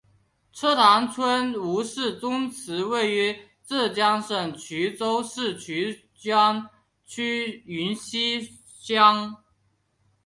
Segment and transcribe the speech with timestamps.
[0.51, 6.67] 车塘村吴氏宗祠位于浙江省衢州市衢江
[7.05, 9.43] 区云溪乡。